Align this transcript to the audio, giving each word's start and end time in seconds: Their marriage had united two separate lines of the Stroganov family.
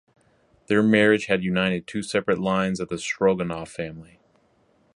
Their 0.65 0.81
marriage 0.81 1.27
had 1.27 1.43
united 1.43 1.85
two 1.85 2.01
separate 2.01 2.39
lines 2.39 2.79
of 2.79 2.89
the 2.89 2.95
Stroganov 2.95 3.67
family. 3.67 4.19